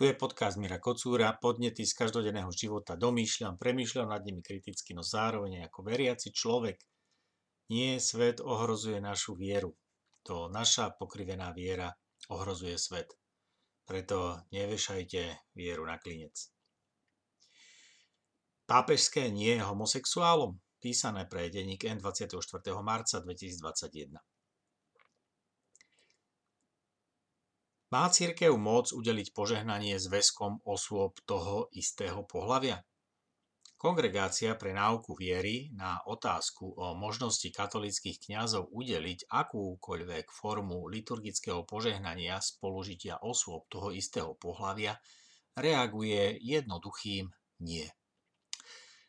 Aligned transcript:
Tu 0.00 0.08
je 0.08 0.16
podcast 0.16 0.56
Mira 0.56 0.80
Kocúra, 0.80 1.36
podnety 1.36 1.84
z 1.84 1.92
každodenného 1.92 2.48
života 2.56 2.96
domýšľam, 2.96 3.60
premýšľam 3.60 4.08
nad 4.08 4.24
nimi 4.24 4.40
kriticky, 4.40 4.96
no 4.96 5.04
zároveň 5.04 5.68
ako 5.68 5.84
veriaci 5.84 6.32
človek. 6.32 6.80
Nie 7.68 8.00
svet 8.00 8.40
ohrozuje 8.40 8.96
našu 8.96 9.36
vieru. 9.36 9.76
To 10.24 10.48
naša 10.48 10.96
pokrivená 10.96 11.52
viera 11.52 11.92
ohrozuje 12.32 12.80
svet. 12.80 13.12
Preto 13.84 14.40
nevešajte 14.48 15.52
vieru 15.52 15.84
na 15.84 16.00
klinec. 16.00 16.48
Pápežské 18.64 19.28
nie 19.28 19.60
homosexuálom? 19.60 20.56
Písané 20.80 21.28
pre 21.28 21.52
denník 21.52 21.84
N 21.84 22.00
24. 22.00 22.40
marca 22.80 23.20
2021. 23.20 24.29
Má 27.90 28.06
církev 28.06 28.54
moc 28.54 28.94
udeliť 28.94 29.34
požehnanie 29.34 29.98
zväzkom 29.98 30.62
osôb 30.62 31.18
toho 31.26 31.66
istého 31.74 32.22
pohľavia? 32.22 32.86
Kongregácia 33.74 34.54
pre 34.54 34.70
náuku 34.70 35.18
viery 35.18 35.74
na 35.74 35.98
otázku 36.06 36.70
o 36.70 36.94
možnosti 36.94 37.50
katolických 37.50 38.30
kňazov 38.30 38.70
udeliť 38.70 39.26
akúkoľvek 39.26 40.30
formu 40.30 40.86
liturgického 40.86 41.66
požehnania 41.66 42.38
spolužitia 42.38 43.26
osôb 43.26 43.66
toho 43.66 43.90
istého 43.90 44.38
pohľavia 44.38 44.94
reaguje 45.58 46.38
jednoduchým 46.46 47.26
nie. 47.66 47.90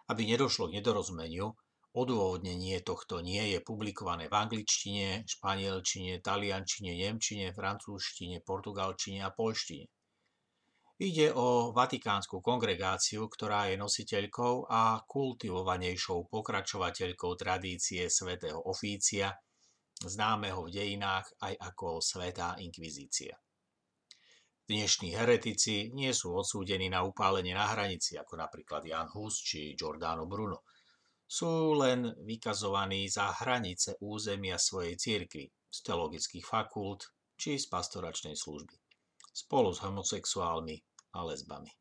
Aby 0.10 0.26
nedošlo 0.26 0.74
k 0.74 0.82
nedorozumeniu, 0.82 1.54
Odôvodnenie 1.92 2.80
tohto 2.88 3.20
nie 3.20 3.52
je 3.52 3.60
publikované 3.60 4.32
v 4.32 4.36
angličtine, 4.40 5.28
španielčine, 5.28 6.24
taliančine, 6.24 6.96
nemčine, 6.96 7.52
francúzštine, 7.52 8.40
portugalčine 8.48 9.20
a 9.20 9.36
polštine. 9.36 9.92
Ide 11.04 11.36
o 11.36 11.76
vatikánsku 11.76 12.40
kongregáciu, 12.40 13.28
ktorá 13.28 13.68
je 13.68 13.76
nositeľkou 13.76 14.72
a 14.72 15.04
kultivovanejšou 15.04 16.32
pokračovateľkou 16.32 17.32
tradície 17.36 18.08
svätého 18.08 18.62
ofícia, 18.72 19.36
známeho 20.00 20.64
v 20.64 20.72
dejinách 20.72 21.28
aj 21.44 21.60
ako 21.60 22.00
Svetá 22.00 22.56
inkvizícia. 22.64 23.36
Dnešní 24.64 25.12
heretici 25.12 25.92
nie 25.92 26.16
sú 26.16 26.40
odsúdení 26.40 26.88
na 26.88 27.04
upálenie 27.04 27.52
na 27.52 27.68
hranici, 27.68 28.16
ako 28.16 28.40
napríklad 28.40 28.88
Jan 28.88 29.12
Hus 29.12 29.44
či 29.44 29.76
Giordano 29.76 30.24
Bruno– 30.24 30.64
sú 31.32 31.80
len 31.80 32.12
vykazovaní 32.28 33.08
za 33.08 33.32
hranice 33.32 33.96
územia 34.04 34.60
svojej 34.60 35.00
cirkvi, 35.00 35.48
z 35.48 35.80
teologických 35.88 36.44
fakult 36.44 37.08
či 37.40 37.56
z 37.56 37.72
pastoračnej 37.72 38.36
služby, 38.36 38.76
spolu 39.32 39.72
s 39.72 39.80
homosexuálmi 39.80 40.76
a 41.16 41.24
lesbami. 41.24 41.72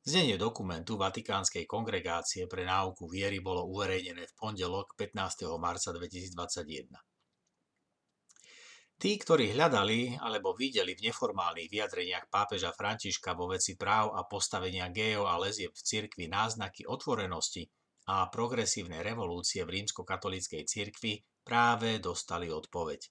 Znenie 0.00 0.40
dokumentu 0.40 0.96
Vatikánskej 0.96 1.68
kongregácie 1.68 2.48
pre 2.48 2.64
náuku 2.64 3.04
viery 3.12 3.44
bolo 3.44 3.68
uverejnené 3.68 4.24
v 4.24 4.34
pondelok 4.40 4.96
15. 4.96 5.44
marca 5.60 5.92
2021. 5.92 6.96
Tí, 8.96 9.20
ktorí 9.20 9.52
hľadali 9.52 10.16
alebo 10.16 10.56
videli 10.56 10.96
v 10.96 11.12
neformálnych 11.12 11.68
vyjadreniach 11.68 12.32
pápeža 12.32 12.72
Františka 12.72 13.36
vo 13.36 13.52
veci 13.52 13.76
práv 13.76 14.16
a 14.16 14.24
postavenia 14.24 14.88
gejov 14.88 15.28
a 15.28 15.36
lezieb 15.36 15.76
v 15.76 15.84
cirkvi 15.84 16.24
náznaky 16.32 16.88
otvorenosti 16.88 17.68
a 18.10 18.26
progresívne 18.26 19.06
revolúcie 19.06 19.62
v 19.62 19.78
rímskokatolíckej 19.78 20.66
cirkvi 20.66 21.22
práve 21.46 22.02
dostali 22.02 22.50
odpoveď. 22.50 23.06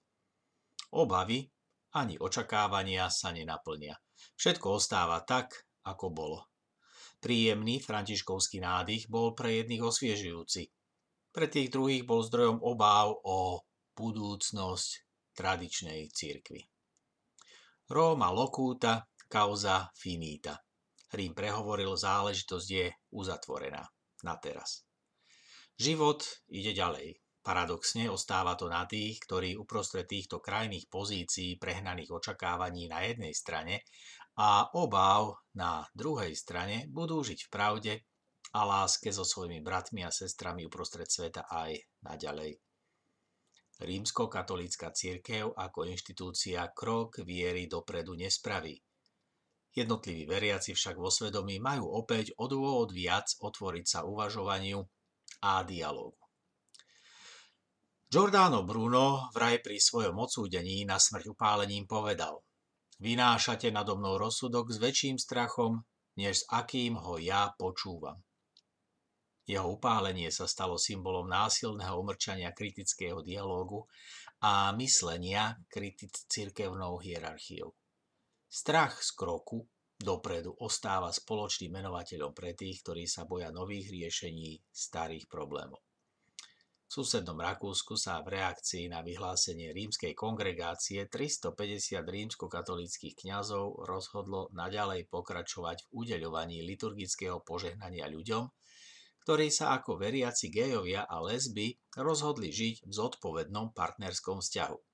Obavy 1.00 1.48
ani 1.96 2.20
očakávania 2.20 3.08
sa 3.08 3.32
nenaplnia. 3.32 3.96
Všetko 4.36 4.76
ostáva 4.76 5.24
tak, 5.24 5.56
ako 5.88 6.12
bolo. 6.12 6.40
Príjemný 7.24 7.80
františkovský 7.80 8.60
nádych 8.60 9.08
bol 9.08 9.32
pre 9.32 9.64
jedných 9.64 9.88
osviežujúci. 9.88 10.68
Pre 11.32 11.48
tých 11.48 11.72
druhých 11.72 12.04
bol 12.04 12.20
zdrojom 12.20 12.60
obáv 12.60 13.16
o 13.24 13.64
budúcnosť 13.96 14.90
tradičnej 15.32 16.12
cirkvi. 16.12 16.68
Róma 17.88 18.36
locuta, 18.36 19.08
causa 19.32 19.88
finita. 19.96 20.60
Rím 21.16 21.34
prehovoril, 21.34 21.96
záležitosť 21.96 22.68
je 22.68 22.88
uzatvorená 23.16 23.82
na 24.24 24.36
teraz. 24.38 24.89
Život 25.80 26.28
ide 26.52 26.76
ďalej. 26.76 27.24
Paradoxne 27.40 28.12
ostáva 28.12 28.60
to 28.60 28.68
na 28.68 28.84
tých, 28.84 29.24
ktorí 29.24 29.56
uprostred 29.56 30.12
týchto 30.12 30.44
krajných 30.44 30.92
pozícií 30.92 31.56
prehnaných 31.56 32.12
očakávaní 32.12 32.92
na 32.92 33.08
jednej 33.08 33.32
strane 33.32 33.88
a 34.36 34.68
obáv 34.76 35.40
na 35.56 35.88
druhej 35.96 36.36
strane 36.36 36.84
budú 36.92 37.24
žiť 37.24 37.48
v 37.48 37.50
pravde 37.50 37.94
a 38.52 38.68
láske 38.68 39.08
so 39.16 39.24
svojimi 39.24 39.64
bratmi 39.64 40.04
a 40.04 40.12
sestrami 40.12 40.68
uprostred 40.68 41.08
sveta 41.08 41.48
aj 41.48 41.80
naďalej. 42.04 42.60
Rímsko-katolícka 43.80 44.92
církev 44.92 45.56
ako 45.56 45.88
inštitúcia 45.88 46.68
krok 46.76 47.24
viery 47.24 47.72
dopredu 47.72 48.20
nespraví. 48.20 48.76
Jednotliví 49.72 50.28
veriaci 50.28 50.76
však 50.76 51.00
vo 51.00 51.08
svedomí 51.08 51.64
majú 51.64 51.88
opäť 51.88 52.36
o 52.36 52.52
dôvod 52.52 52.92
viac 52.92 53.32
otvoriť 53.40 53.86
sa 53.88 54.00
uvažovaniu 54.04 54.84
a 55.44 55.64
dialógu. 55.64 56.20
Giordano 58.10 58.66
Bruno 58.66 59.30
vraj 59.38 59.62
pri 59.62 59.78
svojom 59.78 60.18
odsúdení 60.18 60.82
na 60.82 60.98
smrť 60.98 61.30
upálením 61.30 61.86
povedal 61.86 62.42
Vynášate 63.00 63.72
nado 63.72 63.96
mnou 63.96 64.20
rozsudok 64.20 64.76
s 64.76 64.82
väčším 64.82 65.16
strachom, 65.16 65.80
než 66.20 66.44
s 66.44 66.48
akým 66.52 67.00
ho 67.00 67.16
ja 67.16 67.54
počúvam. 67.56 68.20
Jeho 69.48 69.80
upálenie 69.80 70.30
sa 70.30 70.46
stalo 70.46 70.76
symbolom 70.76 71.26
násilného 71.26 71.96
umrčania 71.96 72.52
kritického 72.54 73.24
dialógu 73.24 73.88
a 74.44 74.76
myslenia 74.76 75.58
kritic 75.72 76.28
cirkevnou 76.28 77.00
hierarchiou. 77.00 77.74
Strach 78.50 79.00
z 79.00 79.10
kroku 79.16 79.64
dopredu 80.00 80.56
ostáva 80.64 81.12
spoločným 81.12 81.76
menovateľom 81.76 82.32
pre 82.32 82.56
tých, 82.56 82.82
ktorí 82.82 83.04
sa 83.04 83.28
boja 83.28 83.52
nových 83.52 83.92
riešení 83.92 84.64
starých 84.72 85.28
problémov. 85.28 85.84
V 86.90 87.06
susednom 87.06 87.38
Rakúsku 87.38 87.94
sa 88.02 88.18
v 88.26 88.42
reakcii 88.42 88.90
na 88.90 89.06
vyhlásenie 89.06 89.70
rímskej 89.70 90.18
kongregácie 90.18 91.06
350 91.06 92.02
rímsko-katolických 92.02 93.14
kňazov 93.14 93.86
rozhodlo 93.86 94.50
naďalej 94.58 95.06
pokračovať 95.06 95.86
v 95.86 95.90
udeľovaní 95.94 96.66
liturgického 96.66 97.46
požehnania 97.46 98.10
ľuďom, 98.10 98.50
ktorí 99.22 99.54
sa 99.54 99.78
ako 99.78 100.02
veriaci 100.02 100.50
gejovia 100.50 101.06
a 101.06 101.22
lesby 101.22 101.78
rozhodli 101.94 102.50
žiť 102.50 102.90
v 102.90 102.92
zodpovednom 102.98 103.78
partnerskom 103.78 104.42
vzťahu. 104.42 104.89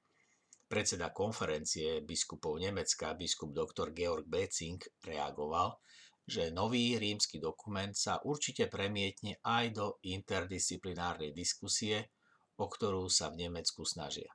Predseda 0.65 1.13
konferencie 1.13 2.01
biskupov 2.01 2.57
Nemecka, 2.57 3.13
biskup 3.13 3.53
dr. 3.53 3.93
Georg 3.93 4.25
Becing, 4.25 4.81
reagoval, 5.05 5.77
že 6.25 6.49
nový 6.49 6.97
rímsky 6.97 7.37
dokument 7.37 7.93
sa 7.93 8.17
určite 8.25 8.65
premietne 8.65 9.37
aj 9.45 9.65
do 9.77 9.87
interdisciplinárnej 10.01 11.37
diskusie, 11.37 12.09
o 12.57 12.65
ktorú 12.65 13.05
sa 13.13 13.29
v 13.29 13.45
Nemecku 13.45 13.85
snažia. 13.85 14.33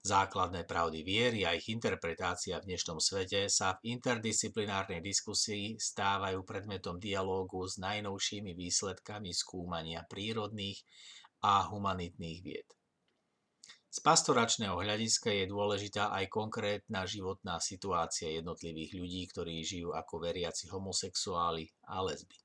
Základné 0.00 0.64
pravdy 0.64 1.04
viery 1.04 1.44
a 1.44 1.52
ich 1.52 1.68
interpretácia 1.68 2.56
v 2.56 2.72
dnešnom 2.72 2.96
svete 2.96 3.52
sa 3.52 3.76
v 3.76 3.92
interdisciplinárnej 3.92 5.04
diskusii 5.04 5.76
stávajú 5.76 6.40
predmetom 6.48 6.96
dialógu 6.96 7.68
s 7.68 7.76
najnovšími 7.76 8.56
výsledkami 8.56 9.28
skúmania 9.36 10.00
prírodných 10.08 10.80
a 11.44 11.68
humanitných 11.68 12.40
vied. 12.40 12.79
Z 13.90 14.06
pastoračného 14.06 14.78
hľadiska 14.78 15.34
je 15.34 15.50
dôležitá 15.50 16.14
aj 16.14 16.30
konkrétna 16.30 17.10
životná 17.10 17.58
situácia 17.58 18.30
jednotlivých 18.30 18.94
ľudí, 18.94 19.22
ktorí 19.26 19.66
žijú 19.66 19.90
ako 19.90 20.30
veriaci 20.30 20.70
homosexuáli 20.70 21.66
a 21.90 21.98
lesby. 22.06 22.38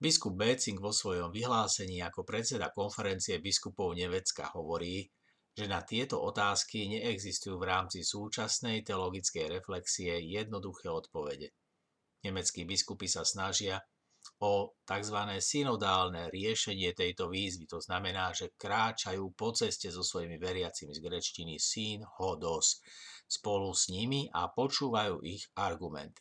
Biskup 0.00 0.36
Becing 0.36 0.80
vo 0.80 0.88
svojom 0.88 1.28
vyhlásení 1.32 2.00
ako 2.00 2.24
predseda 2.24 2.72
konferencie 2.72 3.40
biskupov 3.44 3.92
Nevecka 3.92 4.52
hovorí, 4.56 5.04
že 5.56 5.68
na 5.68 5.84
tieto 5.84 6.20
otázky 6.20 6.88
neexistujú 6.96 7.60
v 7.60 7.68
rámci 7.68 8.04
súčasnej 8.04 8.84
teologickej 8.84 9.60
reflexie 9.60 10.20
jednoduché 10.20 10.92
odpovede. 10.92 11.52
Nemeckí 12.24 12.64
biskupy 12.68 13.08
sa 13.08 13.24
snažia 13.24 13.80
o 14.40 14.76
tzv. 14.84 15.18
synodálne 15.40 16.28
riešenie 16.28 16.92
tejto 16.92 17.32
výzvy. 17.32 17.64
To 17.72 17.80
znamená, 17.80 18.36
že 18.36 18.52
kráčajú 18.52 19.32
po 19.32 19.56
ceste 19.56 19.88
so 19.88 20.04
svojimi 20.04 20.36
veriacimi 20.36 20.92
z 20.92 21.00
grečtiny 21.00 21.56
syn, 21.56 22.04
hodos 22.20 22.84
spolu 23.24 23.72
s 23.72 23.88
nimi 23.88 24.28
a 24.30 24.52
počúvajú 24.52 25.24
ich 25.24 25.48
argumenty. 25.56 26.20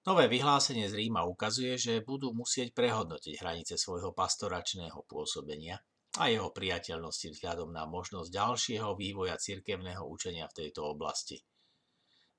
Nové 0.00 0.32
vyhlásenie 0.32 0.88
z 0.88 0.96
Ríma 0.96 1.28
ukazuje, 1.28 1.76
že 1.76 2.00
budú 2.00 2.32
musieť 2.32 2.72
prehodnotiť 2.72 3.36
hranice 3.36 3.76
svojho 3.76 4.16
pastoračného 4.16 5.04
pôsobenia 5.04 5.76
a 6.16 6.32
jeho 6.32 6.48
priateľnosti 6.50 7.36
vzhľadom 7.36 7.68
na 7.68 7.84
možnosť 7.84 8.32
ďalšieho 8.32 8.96
vývoja 8.96 9.36
cirkevného 9.36 10.00
učenia 10.08 10.48
v 10.48 10.56
tejto 10.64 10.88
oblasti. 10.88 11.36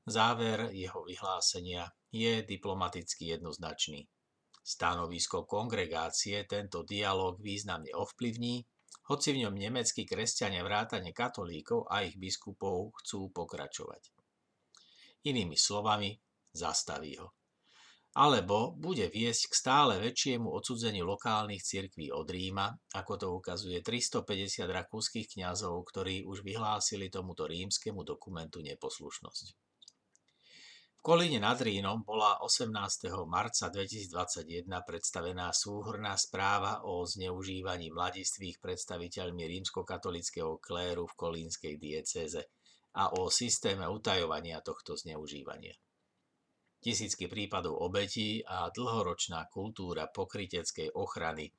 Záver 0.09 0.73
jeho 0.73 1.05
vyhlásenia 1.05 1.85
je 2.09 2.41
diplomaticky 2.41 3.37
jednoznačný. 3.37 4.09
Stanovisko 4.61 5.49
kongregácie 5.49 6.45
tento 6.45 6.85
dialog 6.85 7.41
významne 7.41 7.89
ovplyvní, 7.97 8.61
hoci 9.09 9.33
v 9.33 9.41
ňom 9.43 9.57
nemeckí 9.57 10.05
kresťania 10.05 10.61
vrátane 10.61 11.11
katolíkov 11.11 11.89
a 11.89 12.05
ich 12.05 12.15
biskupov 12.15 12.93
chcú 13.01 13.33
pokračovať. 13.33 14.13
Inými 15.25 15.57
slovami, 15.57 16.13
zastaví 16.53 17.17
ho. 17.17 17.33
Alebo 18.11 18.75
bude 18.75 19.07
viesť 19.07 19.47
k 19.47 19.53
stále 19.55 19.93
väčšiemu 20.03 20.51
odsudzeniu 20.51 21.07
lokálnych 21.07 21.63
cirkví 21.63 22.11
od 22.11 22.27
Ríma, 22.27 22.67
ako 22.91 23.13
to 23.15 23.27
ukazuje 23.31 23.79
350 23.79 24.67
rakúskych 24.67 25.39
kňazov, 25.39 25.79
ktorí 25.87 26.27
už 26.27 26.43
vyhlásili 26.43 27.07
tomuto 27.07 27.47
rímskemu 27.47 28.03
dokumentu 28.03 28.59
neposlušnosť. 28.59 29.70
Kolíne 31.01 31.41
nad 31.41 31.57
Rínom 31.57 32.05
bola 32.05 32.37
18. 32.45 32.69
marca 33.25 33.73
2021 33.73 34.69
predstavená 34.85 35.49
súhrná 35.49 36.13
správa 36.13 36.85
o 36.85 37.01
zneužívaní 37.09 37.89
mladistvých 37.89 38.61
predstaviteľmi 38.61 39.41
rímskokatolického 39.49 40.61
kléru 40.61 41.09
v 41.09 41.17
kolínskej 41.17 41.81
diecéze 41.81 42.53
a 43.01 43.17
o 43.17 43.33
systéme 43.33 43.89
utajovania 43.89 44.61
tohto 44.61 44.93
zneužívania. 44.93 45.73
Tisícky 46.77 47.25
prípadov 47.25 47.81
obetí 47.81 48.45
a 48.45 48.69
dlhoročná 48.69 49.49
kultúra 49.49 50.05
pokryteckej 50.05 50.93
ochrany 50.93 51.49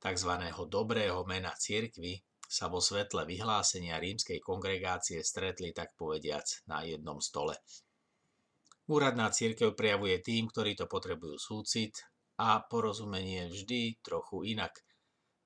tzv. 0.00 0.32
dobrého 0.72 1.20
mena 1.28 1.52
cirkvy 1.52 2.16
sa 2.48 2.72
vo 2.72 2.80
svetle 2.80 3.28
vyhlásenia 3.28 4.00
rímskej 4.00 4.40
kongregácie 4.40 5.20
stretli 5.20 5.76
tak 5.76 5.92
povediac 6.00 6.64
na 6.64 6.80
jednom 6.80 7.20
stole– 7.20 7.60
Úradná 8.86 9.34
církev 9.34 9.74
prejavuje 9.74 10.22
tým, 10.22 10.46
ktorí 10.46 10.78
to 10.78 10.86
potrebujú 10.86 11.42
súcit 11.42 12.06
a 12.38 12.62
porozumenie 12.62 13.50
vždy 13.50 13.98
trochu 13.98 14.46
inak. 14.54 14.78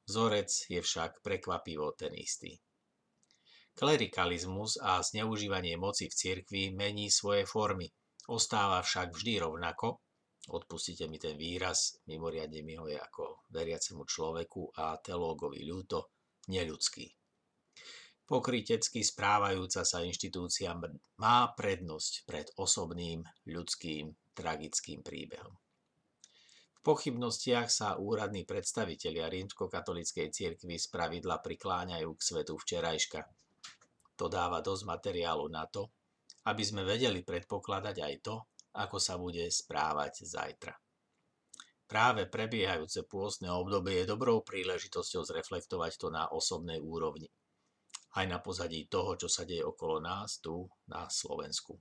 Vzorec 0.04 0.50
je 0.68 0.80
však 0.84 1.24
prekvapivo 1.24 1.96
ten 1.96 2.12
istý. 2.12 2.60
Klerikalizmus 3.72 4.76
a 4.76 5.00
zneužívanie 5.00 5.80
moci 5.80 6.12
v 6.12 6.18
cirkvi 6.20 6.62
mení 6.74 7.08
svoje 7.08 7.48
formy, 7.48 7.88
ostáva 8.28 8.84
však 8.84 9.16
vždy 9.16 9.40
rovnako, 9.40 10.04
odpustite 10.52 11.08
mi 11.08 11.16
ten 11.16 11.38
výraz, 11.40 11.96
mimoriadne 12.04 12.60
mi 12.60 12.76
ho 12.76 12.84
je 12.84 13.00
ako 13.00 13.48
veriacemu 13.48 14.04
človeku 14.04 14.76
a 14.76 15.00
teológovi 15.00 15.64
ľúto, 15.64 16.12
neľudský. 16.52 17.19
Pokrytecky 18.30 19.02
správajúca 19.02 19.82
sa 19.82 20.06
inštitúcia 20.06 20.70
má 21.18 21.50
prednosť 21.50 22.30
pred 22.30 22.46
osobným, 22.62 23.26
ľudským, 23.50 24.06
tragickým 24.38 25.02
príbehom. 25.02 25.50
V 26.78 26.80
pochybnostiach 26.86 27.66
sa 27.66 27.98
úradní 27.98 28.46
predstavitelia 28.46 29.26
rímskokatolíckej 29.26 30.30
cirkvi 30.30 30.78
z 30.78 30.86
pravidla 30.94 31.42
prikláňajú 31.42 32.06
k 32.14 32.22
svetu 32.22 32.54
včerajška. 32.54 33.26
To 34.14 34.30
dáva 34.30 34.62
dosť 34.62 34.86
materiálu 34.86 35.50
na 35.50 35.66
to, 35.66 35.90
aby 36.46 36.62
sme 36.62 36.86
vedeli 36.86 37.26
predpokladať 37.26 37.96
aj 37.98 38.14
to, 38.22 38.46
ako 38.78 39.02
sa 39.02 39.18
bude 39.18 39.42
správať 39.50 40.22
zajtra. 40.22 40.78
Práve 41.82 42.30
prebiehajúce 42.30 43.10
pôstne 43.10 43.50
obdobie 43.50 44.06
je 44.06 44.10
dobrou 44.14 44.46
príležitosťou 44.46 45.26
zreflektovať 45.26 45.98
to 45.98 46.14
na 46.14 46.30
osobnej 46.30 46.78
úrovni 46.78 47.26
aj 48.18 48.26
na 48.26 48.42
pozadí 48.42 48.90
toho, 48.90 49.14
čo 49.14 49.30
sa 49.30 49.46
deje 49.46 49.62
okolo 49.62 50.02
nás 50.02 50.42
tu 50.42 50.66
na 50.90 51.06
Slovensku. 51.06 51.78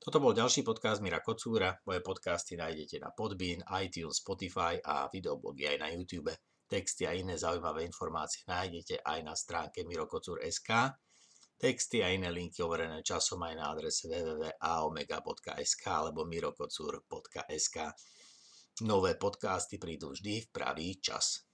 Toto 0.00 0.16
bol 0.16 0.32
ďalší 0.32 0.64
podcast 0.64 1.04
Mira 1.04 1.20
Kocúra. 1.20 1.76
Moje 1.84 2.00
podcasty 2.00 2.56
nájdete 2.56 3.04
na 3.04 3.12
Podbean, 3.12 3.60
iTunes, 3.84 4.24
Spotify 4.24 4.80
a 4.80 5.12
videoblogy 5.12 5.68
aj 5.68 5.76
na 5.76 5.92
YouTube. 5.92 6.32
Texty 6.64 7.04
a 7.04 7.12
iné 7.12 7.36
zaujímavé 7.36 7.84
informácie 7.84 8.40
nájdete 8.48 9.04
aj 9.04 9.20
na 9.20 9.36
stránke 9.36 9.84
mirokocur.sk. 9.84 10.96
Texty 11.60 12.00
a 12.00 12.08
iné 12.08 12.32
linky 12.32 12.64
overené 12.64 13.04
časom 13.04 13.44
aj 13.44 13.54
na 13.60 13.68
adrese 13.68 14.08
www.aomega.sk 14.08 15.84
alebo 15.84 16.24
mirokocur.sk. 16.24 17.76
Nové 18.88 19.20
podcasty 19.20 19.76
prídu 19.76 20.16
vždy 20.16 20.48
v 20.48 20.48
pravý 20.48 20.96
čas. 20.96 21.49